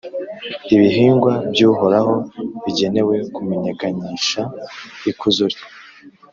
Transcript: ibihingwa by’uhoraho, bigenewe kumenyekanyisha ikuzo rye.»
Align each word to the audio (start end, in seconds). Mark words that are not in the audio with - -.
ibihingwa 0.75 1.33
by’uhoraho, 1.51 2.13
bigenewe 2.63 3.15
kumenyekanyisha 3.35 4.41
ikuzo 5.11 5.43
rye.» 5.53 5.65